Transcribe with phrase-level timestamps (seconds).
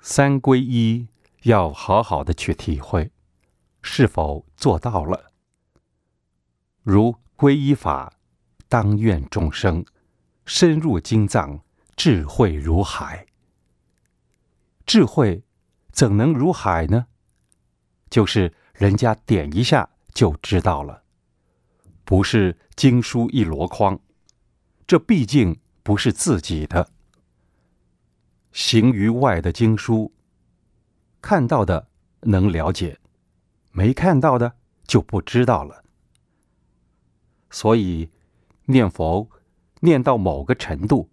[0.00, 1.08] 三皈依
[1.42, 3.10] 要好好的去体会，
[3.82, 5.32] 是否做到了？
[6.82, 8.12] 如皈依法，
[8.68, 9.84] 当愿众生
[10.44, 11.60] 深入经藏，
[11.96, 13.26] 智慧如海。
[14.86, 15.42] 智慧
[15.92, 17.06] 怎能如海呢？
[18.08, 21.02] 就是人家点一下就知道了，
[22.04, 24.00] 不是经书一箩筐，
[24.86, 26.90] 这毕竟不是自己的。
[28.58, 30.12] 行于外的经书，
[31.22, 31.88] 看到的
[32.22, 32.98] 能了解，
[33.70, 35.84] 没看到的就不知道了。
[37.50, 38.10] 所以
[38.64, 39.30] 念佛
[39.78, 41.08] 念到某个程度，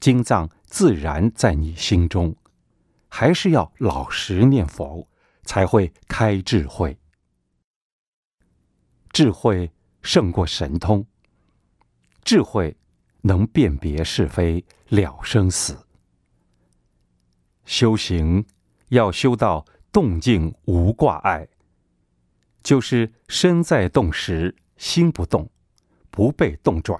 [0.00, 2.36] 经藏自然在你心中，
[3.08, 5.08] 还是要老实念佛。
[5.44, 6.98] 才会开智慧，
[9.12, 9.70] 智慧
[10.02, 11.06] 胜过神通。
[12.24, 12.76] 智慧
[13.20, 15.85] 能辨别是非，了生死。
[17.66, 18.46] 修行
[18.88, 21.46] 要修到动静无挂碍，
[22.62, 25.50] 就是身在动时心不动，
[26.10, 26.98] 不被动转；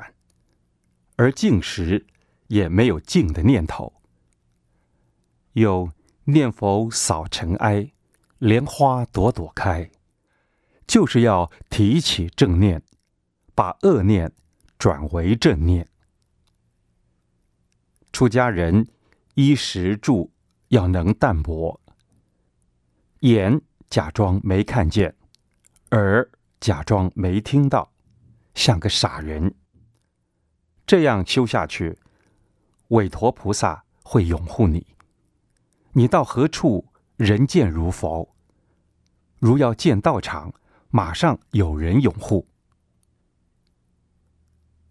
[1.16, 2.04] 而静时
[2.48, 4.02] 也没有静的念头。
[5.54, 5.90] 有
[6.24, 7.92] 念佛扫尘埃。
[8.38, 9.90] 莲花朵朵开，
[10.86, 12.82] 就是要提起正念，
[13.54, 14.30] 把恶念
[14.78, 15.88] 转为正念。
[18.12, 18.86] 出家人
[19.36, 20.30] 衣食住
[20.68, 21.80] 要能淡泊，
[23.20, 25.14] 眼假装没看见，
[25.90, 26.28] 耳
[26.60, 27.92] 假装没听到，
[28.54, 29.54] 像个傻人。
[30.86, 31.98] 这样修下去，
[32.88, 34.86] 韦陀菩萨会拥护你。
[35.92, 36.86] 你到何处？
[37.16, 38.36] 人见如佛，
[39.38, 40.52] 如要见道场，
[40.90, 42.46] 马上有人拥护。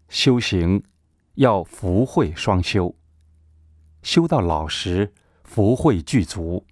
[0.08, 0.82] 修行
[1.34, 2.96] 要福慧双修，
[4.02, 5.14] 修到老时，
[5.46, 6.66] 福慧具足，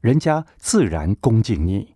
[0.00, 1.94] 人家自然恭敬你。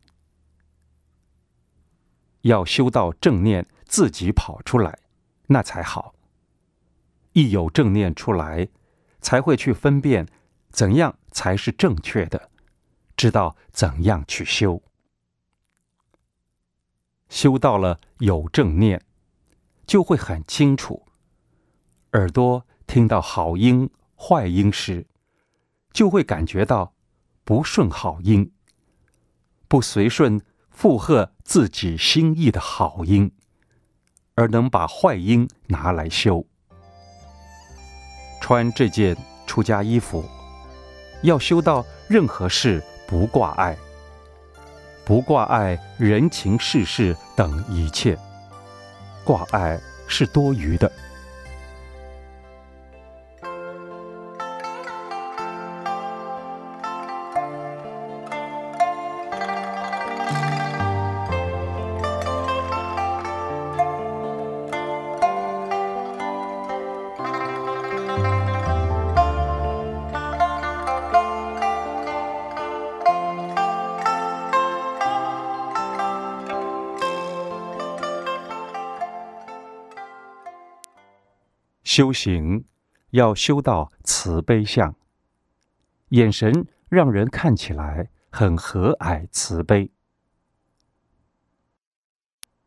[2.42, 5.00] 要修到正念自己跑出来，
[5.48, 6.14] 那才好。
[7.32, 8.68] 一有正念出来，
[9.20, 10.26] 才会去分辨
[10.70, 12.48] 怎样才是正确的。
[13.16, 14.82] 知道怎样去修，
[17.28, 19.04] 修到了有正念，
[19.86, 21.04] 就会很清楚。
[22.12, 25.06] 耳朵听到好音坏音时，
[25.92, 26.94] 就会感觉到
[27.44, 28.52] 不顺好音，
[29.68, 30.40] 不随顺
[30.70, 33.32] 附和自己心意的好音，
[34.34, 36.46] 而能把坏音拿来修。
[38.40, 40.24] 穿这件出家衣服，
[41.22, 42.82] 要修到任何事。
[43.10, 43.76] 不挂碍，
[45.04, 48.16] 不挂碍人情世事等一切，
[49.24, 50.88] 挂碍是多余的。
[81.92, 82.66] 修行
[83.10, 84.94] 要修到慈悲相，
[86.10, 89.90] 眼神让人看起来很和蔼慈悲。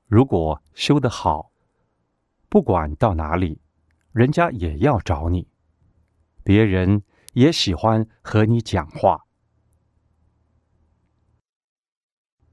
[0.07, 1.53] 如果修得好，
[2.49, 3.61] 不管到哪里，
[4.11, 5.47] 人家也要找你，
[6.43, 9.23] 别人也喜欢和你讲话。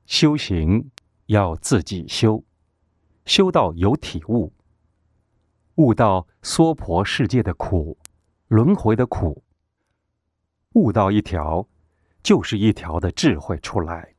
[0.07, 0.93] 修行
[1.27, 2.45] 要自己修，
[3.25, 4.53] 修到有体悟。
[5.81, 7.97] 悟到娑婆世界的苦，
[8.49, 9.43] 轮回的苦。
[10.75, 11.67] 悟到一条，
[12.23, 14.15] 就是一条的智慧出来。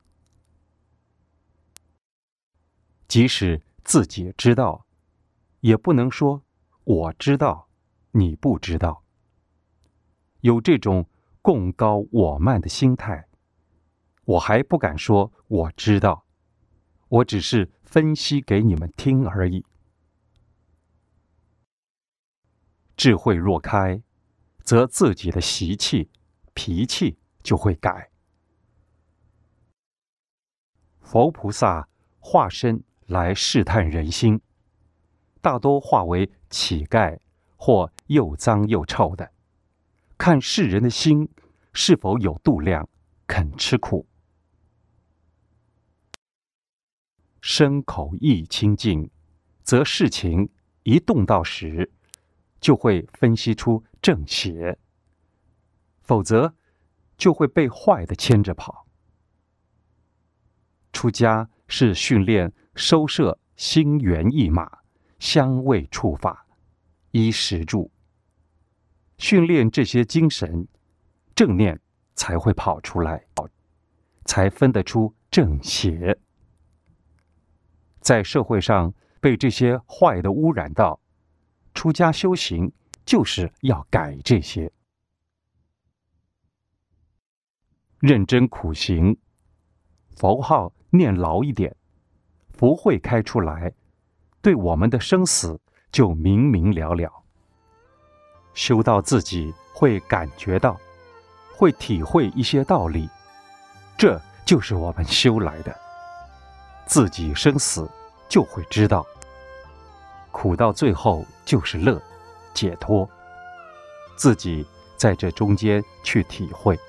[3.08, 4.88] 即使自己知道，
[5.60, 6.42] 也不能说
[6.84, 7.68] 我知道，
[8.10, 9.04] 你不知道。
[10.40, 11.06] 有这种
[11.44, 13.28] 共高我慢的心态，
[14.26, 16.26] 我还不敢说我知道，
[17.08, 19.64] 我只是分析给你们听而已。
[23.04, 24.00] 智慧若开，
[24.64, 26.12] 则自己的习气、
[26.54, 28.12] 脾气就会改。
[31.00, 31.90] 佛菩萨
[32.20, 34.40] 化身来试探人心，
[35.42, 37.18] 大多化为乞丐
[37.58, 39.32] 或又脏又臭的，
[40.16, 41.28] 看世人的心
[41.74, 42.88] 是否有度量，
[43.26, 44.06] 肯吃苦。
[47.42, 49.10] 身口意清净，
[49.64, 50.52] 则事情
[50.84, 51.92] 一动到时。
[52.62, 54.78] 就会分析出正邪，
[56.02, 56.54] 否则
[57.18, 58.88] 就会被坏的牵着跑。
[60.94, 64.80] 出家是训练收摄心猿意马、
[65.18, 66.46] 香味触法、
[67.10, 67.90] 衣食住，
[69.18, 70.68] 训练这些精神，
[71.34, 71.82] 正念
[72.14, 73.26] 才会跑出来，
[74.26, 76.16] 才分得出正邪。
[78.00, 81.01] 在社会上被这些坏的污染到，
[81.74, 82.72] 出家修行
[83.06, 84.72] 就是要改这些，
[88.00, 89.18] 认真苦行，
[90.16, 91.76] 佛号念牢一点，
[92.54, 93.74] 福会开出来，
[94.42, 95.60] 对我们的生死
[95.92, 97.24] 就明明了了。
[98.54, 100.80] 修到自己会感觉到，
[101.56, 103.10] 会体会一些道理，
[103.98, 105.76] 这就是我们修来的。
[106.86, 107.90] 自己生死
[108.28, 109.06] 就会知道，
[110.32, 112.02] 苦到最后就是乐，
[112.54, 113.08] 解脱。
[114.16, 114.66] 自己
[114.98, 116.80] 在这中间去体会，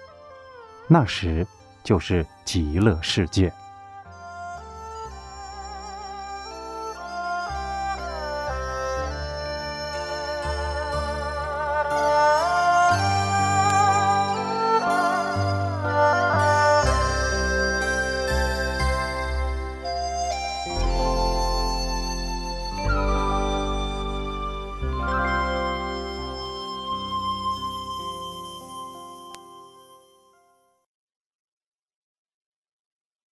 [0.87, 1.47] 那时
[1.83, 3.53] 就是极乐世界。